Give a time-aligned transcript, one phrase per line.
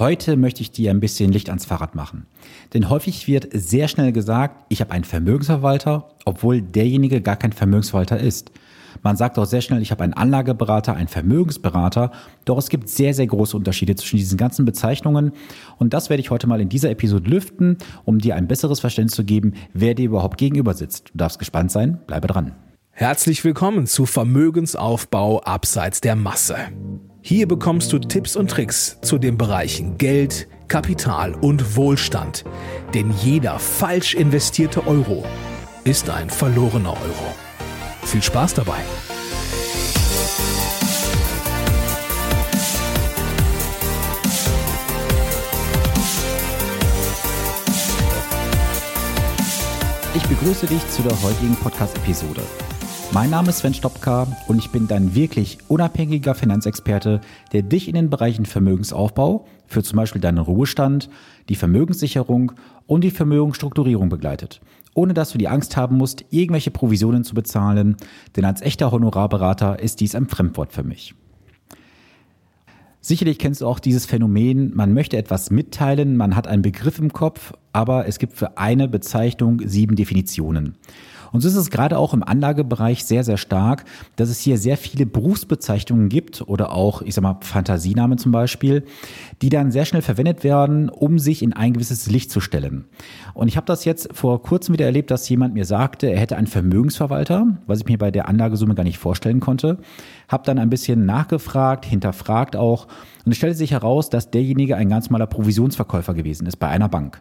[0.00, 2.24] Heute möchte ich dir ein bisschen Licht ans Fahrrad machen.
[2.72, 8.18] Denn häufig wird sehr schnell gesagt, ich habe einen Vermögensverwalter, obwohl derjenige gar kein Vermögensverwalter
[8.18, 8.50] ist.
[9.02, 12.12] Man sagt auch sehr schnell, ich habe einen Anlageberater, einen Vermögensberater.
[12.46, 15.32] Doch es gibt sehr, sehr große Unterschiede zwischen diesen ganzen Bezeichnungen.
[15.76, 17.76] Und das werde ich heute mal in dieser Episode lüften,
[18.06, 21.10] um dir ein besseres Verständnis zu geben, wer dir überhaupt gegenüber sitzt.
[21.10, 22.00] Du darfst gespannt sein.
[22.06, 22.52] Bleibe dran.
[22.92, 26.56] Herzlich willkommen zu Vermögensaufbau abseits der Masse.
[27.22, 32.44] Hier bekommst du Tipps und Tricks zu den Bereichen Geld, Kapital und Wohlstand.
[32.94, 35.24] Denn jeder falsch investierte Euro
[35.84, 37.34] ist ein verlorener Euro.
[38.04, 38.78] Viel Spaß dabei!
[50.14, 52.42] Ich begrüße dich zu der heutigen Podcast-Episode.
[53.12, 57.20] Mein Name ist Sven Stopka und ich bin dein wirklich unabhängiger Finanzexperte,
[57.52, 61.10] der dich in den Bereichen Vermögensaufbau für zum Beispiel deinen Ruhestand,
[61.48, 62.52] die Vermögenssicherung
[62.86, 64.60] und die Vermögensstrukturierung begleitet
[64.94, 67.96] ohne dass du die Angst haben musst, irgendwelche Provisionen zu bezahlen,
[68.36, 71.14] denn als echter Honorarberater ist dies ein Fremdwort für mich.
[73.02, 77.12] Sicherlich kennst du auch dieses Phänomen, man möchte etwas mitteilen, man hat einen Begriff im
[77.12, 80.76] Kopf, aber es gibt für eine Bezeichnung sieben Definitionen.
[81.32, 83.84] Und so ist es gerade auch im Anlagebereich sehr, sehr stark,
[84.16, 88.84] dass es hier sehr viele Berufsbezeichnungen gibt oder auch, ich sag mal, Fantasienamen zum Beispiel,
[89.42, 92.86] die dann sehr schnell verwendet werden, um sich in ein gewisses Licht zu stellen.
[93.34, 96.36] Und ich habe das jetzt vor kurzem wieder erlebt, dass jemand mir sagte, er hätte
[96.36, 99.78] einen Vermögensverwalter, was ich mir bei der Anlagesumme gar nicht vorstellen konnte.
[100.28, 102.88] Habe dann ein bisschen nachgefragt, hinterfragt auch
[103.24, 106.88] und es stellte sich heraus, dass derjenige ein ganz normaler Provisionsverkäufer gewesen ist bei einer
[106.88, 107.20] Bank.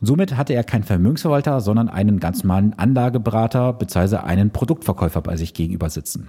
[0.00, 4.16] Und somit hatte er keinen Vermögensverwalter, sondern einen ganz normalen Anlageberater bzw.
[4.16, 6.28] einen Produktverkäufer bei sich gegenüber sitzen.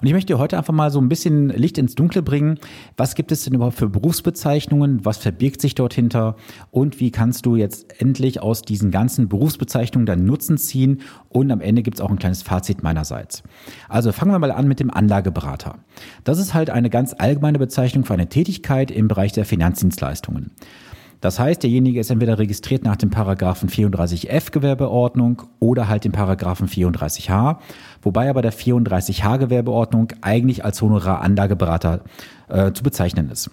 [0.00, 2.58] Und ich möchte heute einfach mal so ein bisschen Licht ins Dunkle bringen.
[2.96, 5.04] Was gibt es denn überhaupt für Berufsbezeichnungen?
[5.04, 6.36] Was verbirgt sich dort hinter?
[6.70, 11.02] Und wie kannst du jetzt endlich aus diesen ganzen Berufsbezeichnungen deinen Nutzen ziehen?
[11.28, 13.42] Und am Ende gibt es auch ein kleines Fazit meinerseits.
[13.88, 15.78] Also fangen wir mal an mit dem Anlageberater.
[16.24, 20.52] Das ist halt eine ganz allgemeine Bezeichnung für eine Tätigkeit im Bereich der Finanzdienstleistungen.
[21.20, 26.66] Das heißt, derjenige ist entweder registriert nach dem Paragraphen 34f Gewerbeordnung oder halt dem Paragraphen
[26.66, 27.56] 34h,
[28.02, 32.00] wobei aber der 34h Gewerbeordnung eigentlich als Honoraranlageberater
[32.48, 33.50] äh, zu bezeichnen ist.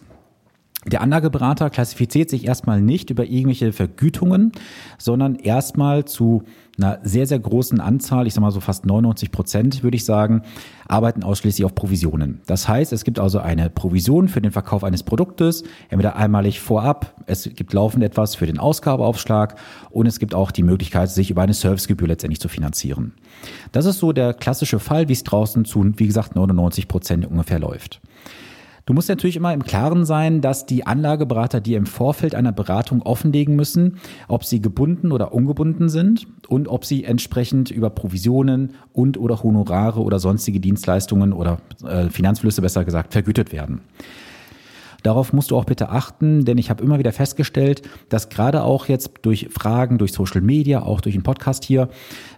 [0.88, 4.53] Der Anlageberater klassifiziert sich erstmal nicht über irgendwelche Vergütungen,
[4.98, 6.44] sondern erstmal zu
[6.78, 10.44] einer sehr, sehr großen Anzahl, ich sage mal so fast 99 Prozent, würde ich sagen,
[10.88, 12.40] arbeiten ausschließlich auf Provisionen.
[12.46, 17.16] Das heißt, es gibt also eine Provision für den Verkauf eines Produktes, entweder einmalig vorab,
[17.26, 19.56] es gibt laufend etwas für den Ausgabeaufschlag
[19.90, 23.14] und es gibt auch die Möglichkeit, sich über eine Servicegebühr letztendlich zu finanzieren.
[23.74, 27.59] Das ist so der klassische Fall, wie es draußen zu, wie gesagt, 99 Prozent ungefähr
[27.59, 28.00] läuft.
[28.88, 33.02] Du musst natürlich immer im Klaren sein, dass die Anlageberater dir im Vorfeld einer Beratung
[33.02, 33.98] offenlegen müssen,
[34.30, 40.00] ob sie gebunden oder ungebunden sind und ob sie entsprechend über Provisionen und oder Honorare
[40.00, 43.81] oder sonstige Dienstleistungen oder äh, Finanzflüsse besser gesagt vergütet werden.
[45.07, 48.88] Darauf musst du auch bitte achten, denn ich habe immer wieder festgestellt, dass gerade auch
[48.88, 51.88] jetzt durch Fragen, durch Social Media, auch durch den Podcast hier,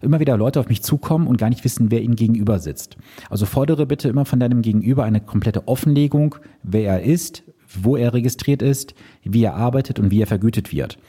[0.04, 2.98] immer wieder Leute auf mich zukommen und gar nicht wissen, wer ihnen gegenüber sitzt.
[3.28, 7.42] Also fordere bitte immer von deinem Gegenüber eine komplette Offenlegung, wer er ist,
[7.82, 8.94] wo er registriert ist,
[9.24, 11.00] wie er arbeitet und wie er vergütet wird.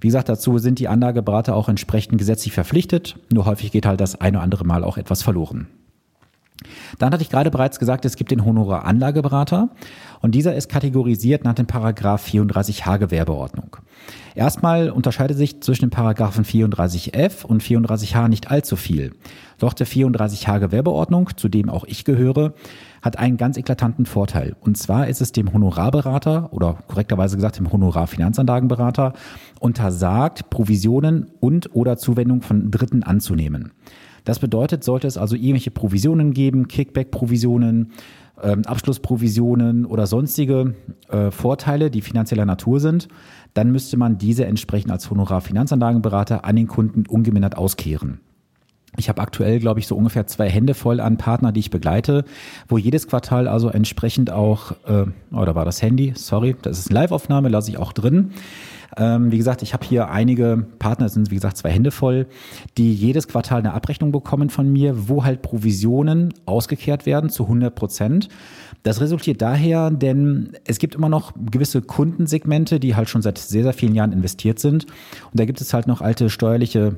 [0.00, 4.20] Wie gesagt, dazu sind die Anlageberater auch entsprechend gesetzlich verpflichtet, nur häufig geht halt das
[4.20, 5.68] eine oder andere Mal auch etwas verloren.
[6.98, 9.70] Dann hatte ich gerade bereits gesagt, es gibt den Honoraranlageberater
[10.20, 13.76] und dieser ist kategorisiert nach dem Paragraph 34h Gewerbeordnung.
[14.36, 19.12] Erstmal unterscheidet sich zwischen den Paragraphen 34f und 34h nicht allzu viel.
[19.58, 22.54] Doch der 34h Gewerbeordnung, zu dem auch ich gehöre,
[23.02, 24.56] hat einen ganz eklatanten Vorteil.
[24.60, 29.12] Und zwar ist es dem Honorarberater oder korrekterweise gesagt dem Honorarfinanzanlagenberater
[29.58, 33.72] untersagt, Provisionen und oder Zuwendung von Dritten anzunehmen.
[34.24, 37.92] Das bedeutet, sollte es also irgendwelche Provisionen geben, Kickback-Provisionen,
[38.42, 40.74] ähm, Abschlussprovisionen oder sonstige
[41.08, 43.08] äh, Vorteile, die finanzieller Natur sind,
[43.52, 48.20] dann müsste man diese entsprechend als Honorar-Finanzanlagenberater an den Kunden ungemindert auskehren.
[48.96, 52.24] Ich habe aktuell, glaube ich, so ungefähr zwei Hände voll an Partner, die ich begleite,
[52.68, 56.90] wo jedes Quartal also entsprechend auch, äh, oh, da war das Handy, sorry, das ist
[56.90, 58.30] eine Live-Aufnahme, lasse ich auch drin.
[58.96, 62.26] Ähm, wie gesagt, ich habe hier einige Partner, das sind wie gesagt zwei Hände voll,
[62.76, 67.74] die jedes Quartal eine Abrechnung bekommen von mir, wo halt Provisionen ausgekehrt werden zu 100
[67.74, 68.28] Prozent.
[68.82, 73.62] Das resultiert daher, denn es gibt immer noch gewisse Kundensegmente, die halt schon seit sehr,
[73.62, 74.84] sehr vielen Jahren investiert sind.
[74.84, 76.96] Und da gibt es halt noch alte steuerliche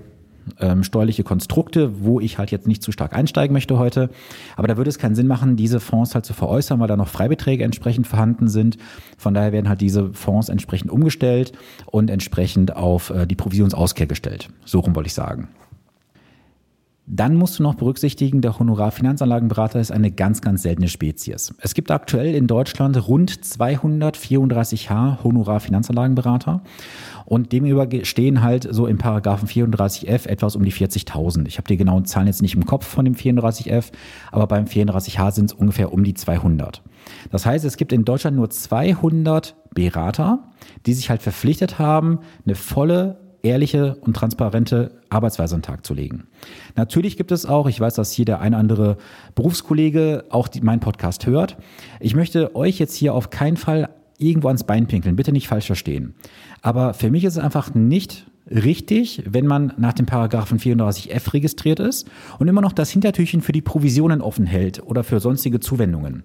[0.60, 4.10] ähm, steuerliche Konstrukte, wo ich halt jetzt nicht zu stark einsteigen möchte heute.
[4.56, 7.08] Aber da würde es keinen Sinn machen, diese Fonds halt zu veräußern, weil da noch
[7.08, 8.76] Freibeträge entsprechend vorhanden sind.
[9.18, 11.52] Von daher werden halt diese Fonds entsprechend umgestellt
[11.86, 14.48] und entsprechend auf äh, die Provisionsauskehr gestellt.
[14.64, 15.48] So rum wollte ich sagen.
[17.08, 21.54] Dann musst du noch berücksichtigen, der Honorarfinanzanlagenberater ist eine ganz, ganz seltene Spezies.
[21.60, 26.62] Es gibt aktuell in Deutschland rund 234H Honorarfinanzanlagenberater
[27.24, 31.46] und demüber stehen halt so im Paragraphen 34f etwas um die 40.000.
[31.46, 33.92] Ich habe die genauen Zahlen jetzt nicht im Kopf von dem 34f,
[34.32, 36.82] aber beim 34h sind es ungefähr um die 200.
[37.30, 40.40] Das heißt, es gibt in Deutschland nur 200 Berater,
[40.86, 45.94] die sich halt verpflichtet haben, eine volle ehrliche und transparente Arbeitsweise an den Tag zu
[45.94, 46.26] legen.
[46.74, 48.96] Natürlich gibt es auch, ich weiß, dass hier der ein andere
[49.34, 51.56] Berufskollege auch die, meinen Podcast hört.
[52.00, 53.88] Ich möchte euch jetzt hier auf keinen Fall
[54.18, 56.14] irgendwo ans Bein pinkeln, bitte nicht falsch verstehen.
[56.62, 61.80] Aber für mich ist es einfach nicht richtig, wenn man nach dem Paragraphen 34f registriert
[61.80, 62.08] ist
[62.38, 66.24] und immer noch das Hintertürchen für die Provisionen offen hält oder für sonstige Zuwendungen.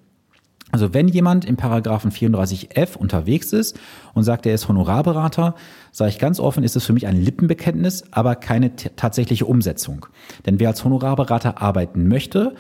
[0.72, 3.80] Also wenn jemand im Paragraphen 34f unterwegs ist
[4.14, 5.56] und sagt, er ist Honorarberater,
[5.92, 10.06] sage ich ganz offen, ist es für mich ein Lippenbekenntnis, aber keine tatsächliche Umsetzung.
[10.46, 12.56] Denn wer als Honorarberater arbeiten möchte,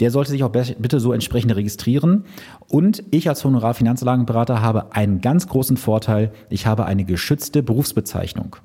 [0.00, 2.24] der sollte sich auch bitte so entsprechend registrieren.
[2.66, 6.32] Und ich als Honorarfinanzlagenberater habe einen ganz großen Vorteil.
[6.50, 8.56] Ich habe eine geschützte Berufsbezeichnung.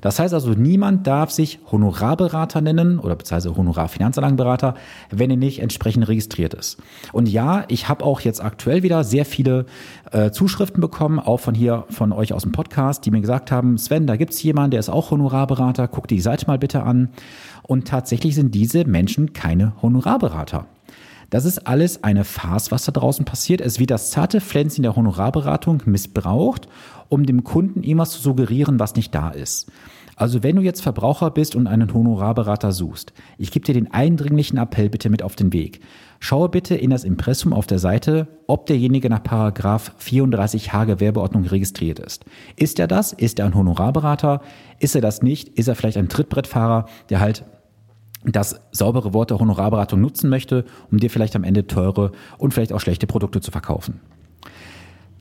[0.00, 4.74] Das heißt also, niemand darf sich Honorarberater nennen oder beziehungsweise Honorarfinanzanlagenberater,
[5.10, 6.78] wenn er nicht entsprechend registriert ist.
[7.12, 9.66] Und ja, ich habe auch jetzt aktuell wieder sehr viele
[10.10, 13.78] äh, Zuschriften bekommen, auch von hier, von euch aus dem Podcast, die mir gesagt haben,
[13.78, 17.10] Sven, da gibt's jemanden, der ist auch Honorarberater, guck die Seite mal bitte an.
[17.62, 20.66] Und tatsächlich sind diese Menschen keine Honorarberater.
[21.30, 23.60] Das ist alles eine Farce, was da draußen passiert.
[23.60, 26.68] Es wird das zarte Pflänzchen der Honorarberatung missbraucht,
[27.14, 29.70] um dem Kunden irgendwas zu suggerieren, was nicht da ist.
[30.16, 34.58] Also wenn du jetzt Verbraucher bist und einen Honorarberater suchst, ich gebe dir den eindringlichen
[34.58, 35.80] Appell bitte mit auf den Weg.
[36.18, 42.00] Schaue bitte in das Impressum auf der Seite, ob derjenige nach Paragraph 34h Gewerbeordnung registriert
[42.00, 42.24] ist.
[42.56, 43.12] Ist er das?
[43.12, 44.40] Ist er ein Honorarberater?
[44.80, 45.48] Ist er das nicht?
[45.50, 47.44] Ist er vielleicht ein Trittbrettfahrer, der halt
[48.24, 52.72] das saubere Wort der Honorarberatung nutzen möchte, um dir vielleicht am Ende teure und vielleicht
[52.72, 54.00] auch schlechte Produkte zu verkaufen.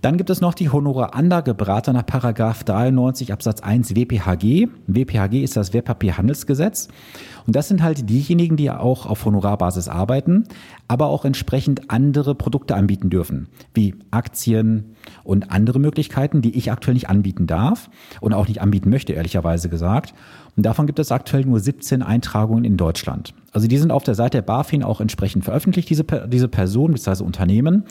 [0.03, 4.67] Dann gibt es noch die Honoraranlageberater nach Paragraph 93 Absatz 1 WPHG.
[4.85, 6.89] WPHG ist das Wertpapierhandelsgesetz.
[7.47, 10.43] Und das sind halt diejenigen, die auch auf Honorarbasis arbeiten,
[10.89, 16.95] aber auch entsprechend andere Produkte anbieten dürfen, wie Aktien und andere Möglichkeiten, die ich aktuell
[16.95, 17.89] nicht anbieten darf
[18.19, 20.13] und auch nicht anbieten möchte, ehrlicherweise gesagt.
[20.57, 23.33] Und davon gibt es aktuell nur 17 Eintragungen in Deutschland.
[23.53, 27.23] Also die sind auf der Seite der BaFin auch entsprechend veröffentlicht, diese, diese Personen bzw.
[27.23, 27.85] Unternehmen.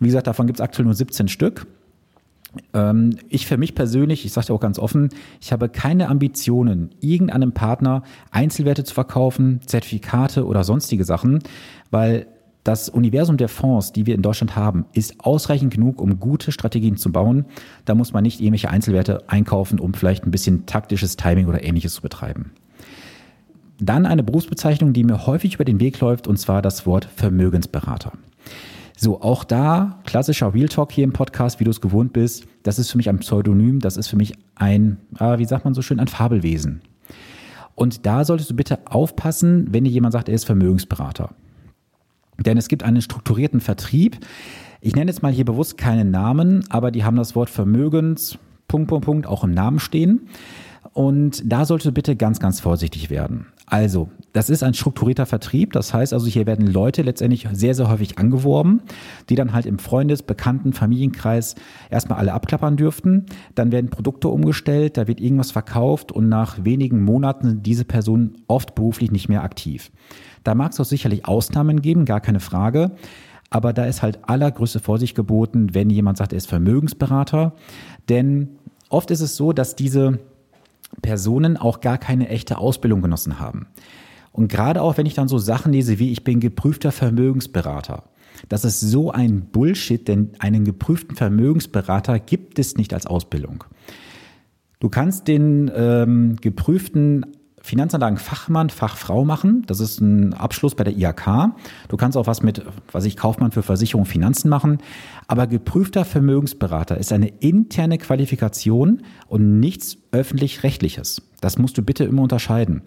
[0.00, 1.66] Wie gesagt, davon gibt es aktuell nur 17 Stück.
[2.74, 5.10] Ähm, ich für mich persönlich, ich sage dir auch ganz offen,
[5.40, 11.40] ich habe keine Ambitionen, irgendeinem Partner Einzelwerte zu verkaufen, Zertifikate oder sonstige Sachen,
[11.90, 12.26] weil
[12.64, 16.96] das Universum der Fonds, die wir in Deutschland haben, ist ausreichend genug, um gute Strategien
[16.96, 17.46] zu bauen.
[17.84, 21.94] Da muss man nicht irgendwelche Einzelwerte einkaufen, um vielleicht ein bisschen taktisches Timing oder ähnliches
[21.94, 22.52] zu betreiben.
[23.78, 28.12] Dann eine Berufsbezeichnung, die mir häufig über den Weg läuft, und zwar das Wort Vermögensberater.
[29.02, 32.46] So, auch da klassischer Real Talk hier im Podcast, wie du es gewohnt bist.
[32.64, 35.72] Das ist für mich ein Pseudonym, das ist für mich ein, ah, wie sagt man
[35.72, 36.82] so schön, ein Fabelwesen.
[37.74, 41.30] Und da solltest du bitte aufpassen, wenn dir jemand sagt, er ist Vermögensberater.
[42.44, 44.18] Denn es gibt einen strukturierten Vertrieb.
[44.82, 48.36] Ich nenne jetzt mal hier bewusst keinen Namen, aber die haben das Wort Vermögens,
[48.68, 50.28] Punkt, Punkt, Punkt, auch im Namen stehen.
[50.92, 53.46] Und da solltest du bitte ganz, ganz vorsichtig werden.
[53.70, 55.72] Also, das ist ein strukturierter Vertrieb.
[55.72, 58.82] Das heißt also, hier werden Leute letztendlich sehr, sehr häufig angeworben,
[59.28, 61.54] die dann halt im Freundes-, Bekannten-, Familienkreis
[61.88, 63.26] erstmal alle abklappern dürften.
[63.54, 68.42] Dann werden Produkte umgestellt, da wird irgendwas verkauft und nach wenigen Monaten sind diese Personen
[68.48, 69.92] oft beruflich nicht mehr aktiv.
[70.42, 72.90] Da mag es auch sicherlich Ausnahmen geben, gar keine Frage.
[73.50, 77.54] Aber da ist halt allergrößte Vorsicht geboten, wenn jemand sagt, er ist Vermögensberater.
[78.08, 78.48] Denn
[78.88, 80.18] oft ist es so, dass diese
[81.02, 83.68] Personen auch gar keine echte Ausbildung genossen haben.
[84.32, 88.04] Und gerade auch, wenn ich dann so Sachen lese wie ich bin geprüfter Vermögensberater.
[88.48, 93.64] Das ist so ein Bullshit, denn einen geprüften Vermögensberater gibt es nicht als Ausbildung.
[94.78, 97.26] Du kannst den ähm, geprüften
[97.70, 99.62] Finanzanlagenfachmann, Fachfrau machen.
[99.66, 101.52] Das ist ein Abschluss bei der IHK.
[101.86, 104.78] Du kannst auch was mit, was ich Kaufmann für Versicherung Finanzen machen.
[105.28, 111.22] Aber geprüfter Vermögensberater ist eine interne Qualifikation und nichts öffentlich-rechtliches.
[111.40, 112.82] Das musst du bitte immer unterscheiden.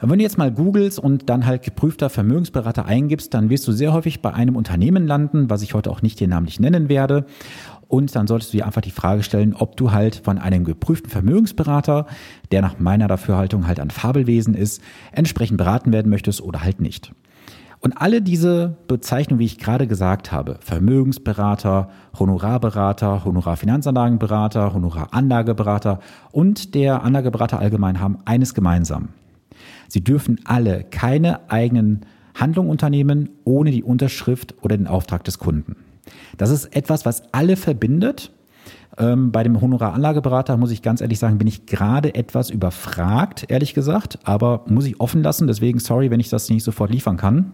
[0.00, 3.92] Wenn du jetzt mal googelst und dann halt geprüfter Vermögensberater eingibst, dann wirst du sehr
[3.92, 7.26] häufig bei einem Unternehmen landen, was ich heute auch nicht hier namentlich nennen werde.
[7.94, 11.10] Und dann solltest du dir einfach die Frage stellen, ob du halt von einem geprüften
[11.10, 12.06] Vermögensberater,
[12.50, 14.82] der nach meiner Dafürhaltung halt ein Fabelwesen ist,
[15.12, 17.12] entsprechend beraten werden möchtest oder halt nicht.
[17.78, 26.00] Und alle diese Bezeichnungen, wie ich gerade gesagt habe, Vermögensberater, Honorarberater, Honorarfinanzanlagenberater, Honoraranlageberater
[26.32, 29.10] und der Anlageberater allgemein haben eines gemeinsam.
[29.86, 32.00] Sie dürfen alle keine eigenen
[32.34, 35.76] Handlungen unternehmen ohne die Unterschrift oder den Auftrag des Kunden.
[36.36, 38.32] Das ist etwas, was alle verbindet.
[38.96, 43.74] Ähm, bei dem Honoraranlageberater muss ich ganz ehrlich sagen, bin ich gerade etwas überfragt, ehrlich
[43.74, 45.46] gesagt, aber muss ich offen lassen.
[45.46, 47.52] Deswegen sorry, wenn ich das nicht sofort liefern kann.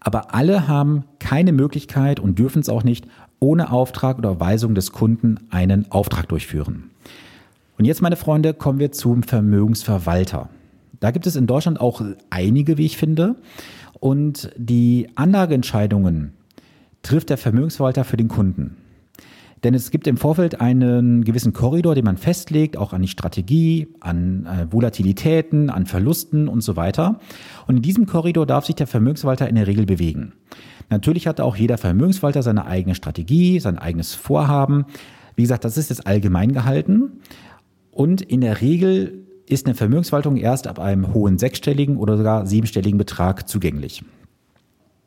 [0.00, 3.06] Aber alle haben keine Möglichkeit und dürfen es auch nicht,
[3.40, 6.90] ohne Auftrag oder Weisung des Kunden einen Auftrag durchführen.
[7.78, 10.48] Und jetzt, meine Freunde, kommen wir zum Vermögensverwalter.
[11.00, 13.36] Da gibt es in Deutschland auch einige, wie ich finde.
[13.98, 16.34] Und die Anlageentscheidungen
[17.04, 18.76] trifft der Vermögensverwalter für den Kunden.
[19.62, 23.88] Denn es gibt im Vorfeld einen gewissen Korridor, den man festlegt, auch an die Strategie,
[24.00, 27.18] an äh, Volatilitäten, an Verlusten und so weiter.
[27.66, 30.32] Und in diesem Korridor darf sich der Vermögensverwalter in der Regel bewegen.
[30.90, 34.84] Natürlich hat auch jeder Vermögensverwalter seine eigene Strategie, sein eigenes Vorhaben.
[35.34, 37.20] Wie gesagt, das ist jetzt allgemein gehalten.
[37.90, 42.98] Und in der Regel ist eine Vermögensverwaltung erst ab einem hohen sechsstelligen oder sogar siebenstelligen
[42.98, 44.04] Betrag zugänglich.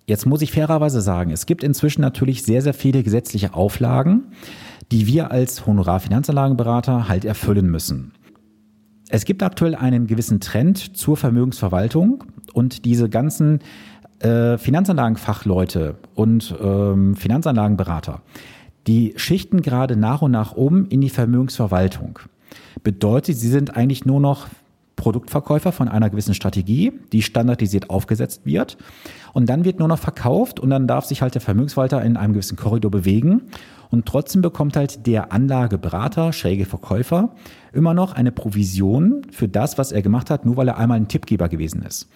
[0.09, 4.27] Jetzt muss ich fairerweise sagen, es gibt inzwischen natürlich sehr, sehr viele gesetzliche Auflagen,
[4.89, 8.13] die wir als Honorarfinanzanlagenberater halt erfüllen müssen.
[9.09, 12.23] Es gibt aktuell einen gewissen Trend zur Vermögensverwaltung
[12.53, 13.59] und diese ganzen
[14.19, 18.21] äh, Finanzanlagenfachleute und ähm, Finanzanlagenberater,
[18.87, 22.19] die schichten gerade nach und nach um in die Vermögensverwaltung.
[22.81, 24.47] Bedeutet, sie sind eigentlich nur noch
[24.97, 28.77] Produktverkäufer von einer gewissen Strategie, die standardisiert aufgesetzt wird.
[29.31, 32.33] Und dann wird nur noch verkauft und dann darf sich halt der Vermögensverwalter in einem
[32.33, 33.43] gewissen Korridor bewegen.
[33.89, 37.35] Und trotzdem bekommt halt der Anlageberater, schräge Verkäufer,
[37.71, 41.07] immer noch eine Provision für das, was er gemacht hat, nur weil er einmal ein
[41.07, 42.09] Tippgeber gewesen ist.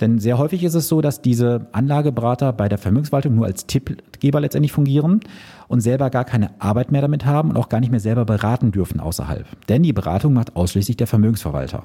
[0.00, 4.40] Denn sehr häufig ist es so, dass diese Anlageberater bei der Vermögensverwaltung nur als Tippgeber
[4.40, 5.20] letztendlich fungieren
[5.66, 8.70] und selber gar keine Arbeit mehr damit haben und auch gar nicht mehr selber beraten
[8.70, 9.46] dürfen außerhalb.
[9.68, 11.84] Denn die Beratung macht ausschließlich der Vermögensverwalter.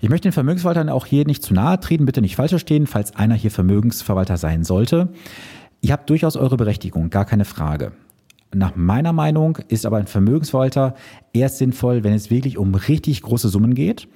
[0.00, 3.16] Ich möchte den Vermögensverwaltern auch hier nicht zu nahe treten, bitte nicht falsch verstehen, falls
[3.16, 5.08] einer hier Vermögensverwalter sein sollte.
[5.80, 7.92] Ihr habt durchaus eure Berechtigung, gar keine Frage.
[8.54, 10.94] Nach meiner Meinung ist aber ein Vermögensverwalter
[11.32, 14.08] erst sinnvoll, wenn es wirklich um richtig große Summen geht,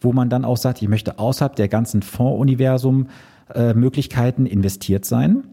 [0.00, 3.08] wo man dann auch sagt, ich möchte außerhalb der ganzen Fondsuniversum
[3.54, 5.44] äh, Möglichkeiten investiert sein.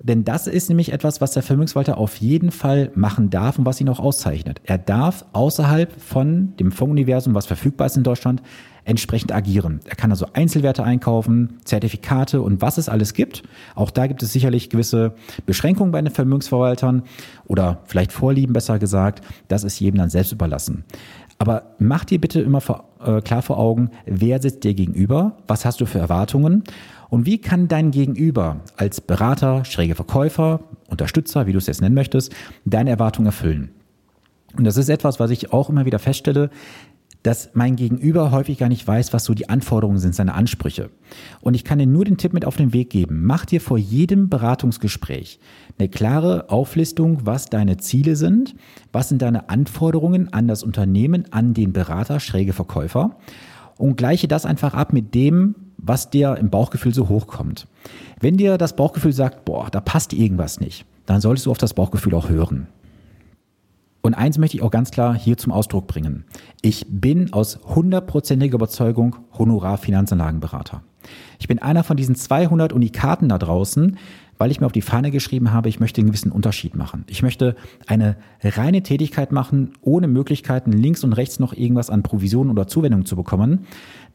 [0.00, 3.80] Denn das ist nämlich etwas, was der Vermögensverwalter auf jeden Fall machen darf und was
[3.80, 4.60] ihn auch auszeichnet.
[4.64, 8.42] Er darf außerhalb von dem Fondsuniversum, was verfügbar ist in Deutschland,
[8.84, 9.80] entsprechend agieren.
[9.88, 13.42] Er kann also Einzelwerte einkaufen, Zertifikate und was es alles gibt.
[13.74, 15.14] Auch da gibt es sicherlich gewisse
[15.46, 17.02] Beschränkungen bei den Vermögensverwaltern
[17.46, 19.24] oder vielleicht Vorlieben besser gesagt.
[19.48, 20.84] Das ist jedem dann selbst überlassen.
[21.38, 25.64] Aber mach dir bitte immer vor, äh, klar vor Augen, wer sitzt dir gegenüber, was
[25.64, 26.62] hast du für Erwartungen
[27.08, 31.94] und wie kann dein Gegenüber als Berater, schräge Verkäufer, Unterstützer, wie du es jetzt nennen
[31.94, 32.32] möchtest,
[32.64, 33.70] deine Erwartungen erfüllen.
[34.56, 36.50] Und das ist etwas, was ich auch immer wieder feststelle
[37.24, 40.90] dass mein Gegenüber häufig gar nicht weiß, was so die Anforderungen sind, seine Ansprüche.
[41.40, 43.24] Und ich kann dir nur den Tipp mit auf den Weg geben.
[43.24, 45.40] Mach dir vor jedem Beratungsgespräch
[45.78, 48.54] eine klare Auflistung, was deine Ziele sind,
[48.92, 53.16] was sind deine Anforderungen an das Unternehmen, an den Berater, schräge Verkäufer
[53.78, 57.66] und gleiche das einfach ab mit dem, was dir im Bauchgefühl so hochkommt.
[58.20, 61.72] Wenn dir das Bauchgefühl sagt, boah, da passt irgendwas nicht, dann solltest du auf das
[61.72, 62.68] Bauchgefühl auch hören.
[64.04, 66.26] Und eins möchte ich auch ganz klar hier zum Ausdruck bringen.
[66.60, 70.82] Ich bin aus hundertprozentiger Überzeugung Honorar-Finanzanlagenberater.
[71.38, 73.96] Ich bin einer von diesen 200 Unikaten da draußen,
[74.36, 77.06] weil ich mir auf die Fahne geschrieben habe, ich möchte einen gewissen Unterschied machen.
[77.08, 77.56] Ich möchte
[77.86, 83.06] eine reine Tätigkeit machen, ohne Möglichkeiten links und rechts noch irgendwas an Provisionen oder Zuwendungen
[83.06, 83.64] zu bekommen.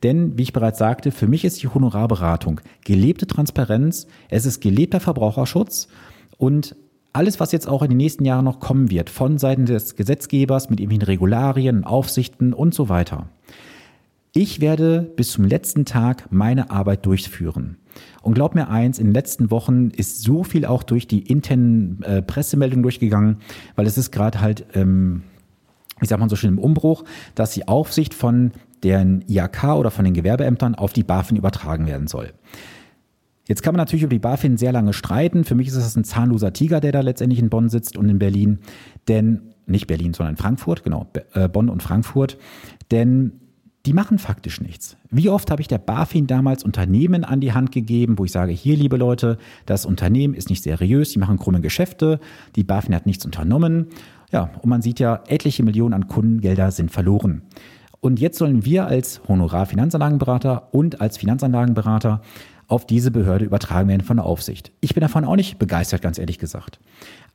[0.03, 4.99] Denn, wie ich bereits sagte, für mich ist die Honorarberatung gelebte Transparenz, es ist gelebter
[4.99, 5.87] Verbraucherschutz
[6.37, 6.75] und
[7.13, 10.69] alles, was jetzt auch in den nächsten Jahren noch kommen wird, von Seiten des Gesetzgebers
[10.69, 13.29] mit irgendwelchen Regularien, Aufsichten und so weiter.
[14.31, 17.77] Ich werde bis zum letzten Tag meine Arbeit durchführen.
[18.21, 22.03] Und glaub mir eins, in den letzten Wochen ist so viel auch durch die internen
[22.03, 23.37] äh, Pressemeldungen durchgegangen,
[23.75, 25.23] weil es ist gerade halt, ähm,
[25.99, 28.51] wie sagt man so schön, im Umbruch, dass die Aufsicht von
[28.83, 32.31] den IAK oder von den Gewerbeämtern auf die BaFin übertragen werden soll.
[33.49, 35.43] Jetzt kann man natürlich über die BaFin sehr lange streiten.
[35.43, 38.19] Für mich ist das ein zahnloser Tiger, der da letztendlich in Bonn sitzt und in
[38.19, 38.59] Berlin.
[39.07, 42.37] Denn, nicht Berlin, sondern Frankfurt, genau, äh, Bonn und Frankfurt.
[42.91, 43.39] Denn
[43.87, 44.97] die machen faktisch nichts.
[45.09, 48.51] Wie oft habe ich der BaFin damals Unternehmen an die Hand gegeben, wo ich sage,
[48.51, 52.19] hier liebe Leute, das Unternehmen ist nicht seriös, die machen krumme Geschäfte,
[52.55, 53.87] die BaFin hat nichts unternommen.
[54.31, 57.41] Ja, und man sieht ja, etliche Millionen an Kundengelder sind verloren.
[57.99, 62.21] Und jetzt sollen wir als Honorar-Finanzanlagenberater und als Finanzanlagenberater
[62.69, 64.71] auf diese Behörde übertragen werden von der Aufsicht.
[64.79, 66.79] Ich bin davon auch nicht begeistert, ganz ehrlich gesagt.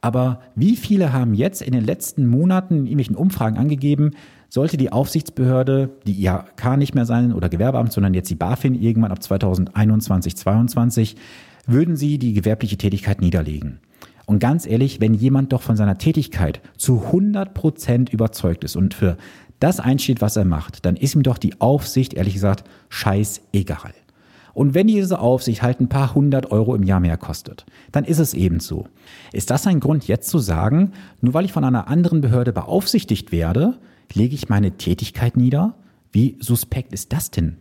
[0.00, 4.12] Aber wie viele haben jetzt in den letzten Monaten in irgendwelchen Umfragen angegeben,
[4.48, 9.10] sollte die Aufsichtsbehörde, die IHK nicht mehr sein oder Gewerbeamt, sondern jetzt die BaFin irgendwann
[9.10, 11.16] ab 2021, 2022,
[11.66, 13.80] würden sie die gewerbliche Tätigkeit niederlegen.
[14.26, 18.94] Und ganz ehrlich, wenn jemand doch von seiner Tätigkeit zu 100 Prozent überzeugt ist und
[18.94, 19.16] für
[19.58, 23.92] das einsteht, was er macht, dann ist ihm doch die Aufsicht, ehrlich gesagt, scheißegal.
[24.54, 28.20] Und wenn diese Aufsicht halt ein paar hundert Euro im Jahr mehr kostet, dann ist
[28.20, 28.86] es eben so.
[29.32, 33.32] Ist das ein Grund, jetzt zu sagen, nur weil ich von einer anderen Behörde beaufsichtigt
[33.32, 33.78] werde,
[34.12, 35.74] lege ich meine Tätigkeit nieder?
[36.12, 37.56] Wie suspekt ist das denn?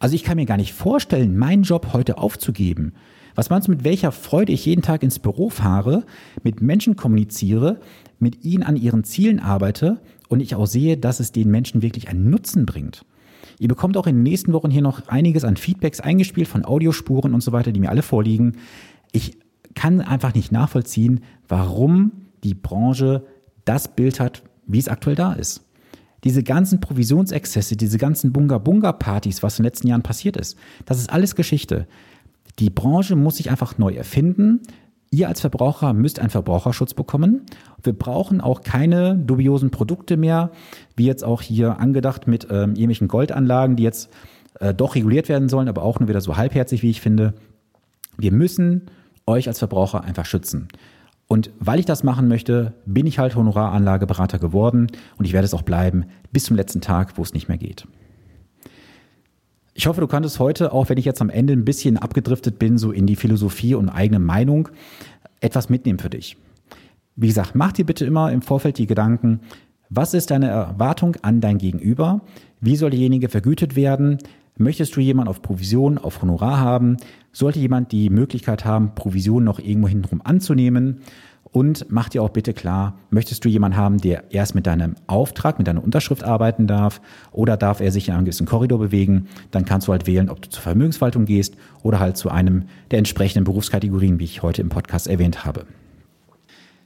[0.00, 2.94] Also ich kann mir gar nicht vorstellen, meinen Job heute aufzugeben.
[3.36, 6.04] Was meinst du, mit welcher Freude ich jeden Tag ins Büro fahre,
[6.42, 7.78] mit Menschen kommuniziere,
[8.18, 12.08] mit ihnen an ihren Zielen arbeite und ich auch sehe, dass es den Menschen wirklich
[12.08, 13.04] einen Nutzen bringt?
[13.60, 17.34] Ihr bekommt auch in den nächsten Wochen hier noch einiges an Feedbacks eingespielt von Audiospuren
[17.34, 18.56] und so weiter, die mir alle vorliegen.
[19.12, 19.36] Ich
[19.74, 22.12] kann einfach nicht nachvollziehen, warum
[22.42, 23.26] die Branche
[23.66, 25.68] das Bild hat, wie es aktuell da ist.
[26.24, 31.10] Diese ganzen Provisionsexzesse, diese ganzen Bunga-Bunga-Partys, was in den letzten Jahren passiert ist, das ist
[31.10, 31.86] alles Geschichte.
[32.58, 34.60] Die Branche muss sich einfach neu erfinden.
[35.12, 37.44] Ihr als Verbraucher müsst einen Verbraucherschutz bekommen.
[37.82, 40.52] Wir brauchen auch keine dubiosen Produkte mehr,
[40.94, 44.08] wie jetzt auch hier angedacht mit ähm, irgendwelchen Goldanlagen, die jetzt
[44.60, 47.34] äh, doch reguliert werden sollen, aber auch nur wieder so halbherzig, wie ich finde.
[48.18, 48.86] Wir müssen
[49.26, 50.68] euch als Verbraucher einfach schützen.
[51.26, 55.54] Und weil ich das machen möchte, bin ich halt Honoraranlageberater geworden und ich werde es
[55.54, 57.86] auch bleiben bis zum letzten Tag, wo es nicht mehr geht.
[59.80, 62.76] Ich hoffe, du konntest heute, auch wenn ich jetzt am Ende ein bisschen abgedriftet bin,
[62.76, 64.68] so in die Philosophie und eigene Meinung,
[65.40, 66.36] etwas mitnehmen für dich.
[67.16, 69.40] Wie gesagt, mach dir bitte immer im Vorfeld die Gedanken,
[69.88, 72.20] was ist deine Erwartung an dein Gegenüber?
[72.60, 74.18] Wie soll derjenige vergütet werden?
[74.58, 76.98] Möchtest du jemanden auf Provision, auf Honorar haben?
[77.32, 81.00] Sollte jemand die Möglichkeit haben, Provision noch irgendwo hintenrum anzunehmen?
[81.52, 85.58] Und mach dir auch bitte klar, möchtest du jemanden haben, der erst mit deinem Auftrag,
[85.58, 87.00] mit deiner Unterschrift arbeiten darf
[87.32, 89.26] oder darf er sich in einem gewissen Korridor bewegen?
[89.50, 92.98] Dann kannst du halt wählen, ob du zur Vermögensverwaltung gehst oder halt zu einem der
[92.98, 95.66] entsprechenden Berufskategorien, wie ich heute im Podcast erwähnt habe.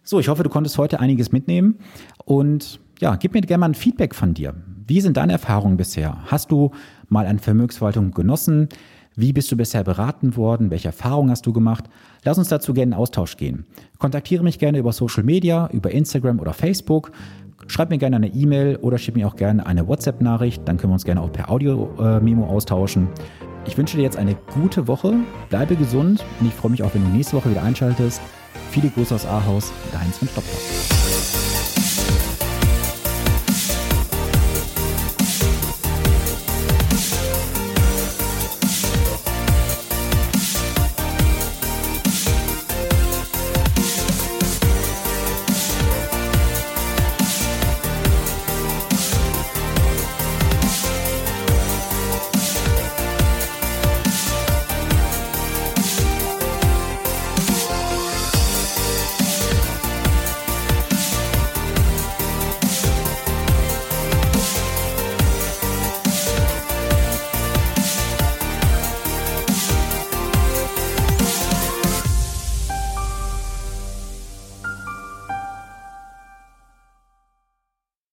[0.02, 1.76] So, ich hoffe, du konntest heute einiges mitnehmen
[2.24, 4.54] und ja, gib mir gerne mal ein Feedback von dir.
[4.86, 6.18] Wie sind deine Erfahrungen bisher?
[6.26, 6.70] Hast du
[7.08, 8.68] mal eine Vermögensverwaltung genossen?
[9.16, 10.70] Wie bist du bisher beraten worden?
[10.70, 11.84] Welche Erfahrungen hast du gemacht?
[12.24, 13.64] Lass uns dazu gerne in Austausch gehen.
[13.98, 17.12] Kontaktiere mich gerne über Social Media, über Instagram oder Facebook.
[17.66, 20.62] Schreib mir gerne eine E-Mail oder schick mir auch gerne eine WhatsApp-Nachricht.
[20.66, 23.08] Dann können wir uns gerne auch per Audio-Memo austauschen.
[23.66, 25.14] Ich wünsche dir jetzt eine gute Woche.
[25.48, 28.20] Bleibe gesund und ich freue mich auch, wenn du nächste Woche wieder einschaltest.
[28.70, 31.13] Viele Grüße aus Ahaus, dein Sven Stopper.